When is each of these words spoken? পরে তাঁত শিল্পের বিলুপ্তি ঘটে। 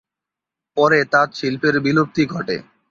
পরে 0.77 0.99
তাঁত 1.13 1.29
শিল্পের 1.33 1.75
বিলুপ্তি 1.85 2.23
ঘটে। 2.25 2.55